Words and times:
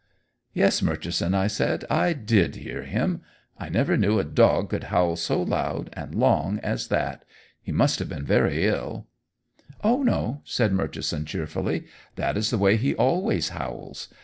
"Yes, 0.51 0.81
Murchison," 0.81 1.35
I 1.35 1.45
said, 1.45 1.85
"I 1.87 2.13
did 2.13 2.55
hear 2.55 2.81
him. 2.81 3.21
I 3.59 3.69
never 3.69 3.95
knew 3.95 4.17
a 4.17 4.23
dog 4.23 4.71
could 4.71 4.85
howl 4.85 5.15
so 5.15 5.39
loud 5.43 5.91
and 5.93 6.15
long 6.15 6.57
as 6.63 6.87
that. 6.87 7.23
He 7.61 7.71
must 7.71 7.99
have 7.99 8.09
been 8.09 8.25
very 8.25 8.65
ill." 8.65 9.05
"Oh, 9.83 10.01
no!" 10.01 10.41
said 10.43 10.73
Murchison 10.73 11.25
cheerfully. 11.25 11.85
"That 12.15 12.35
is 12.35 12.49
the 12.49 12.57
way 12.57 12.77
he 12.77 12.95
always 12.95 13.49
howls. 13.49 14.07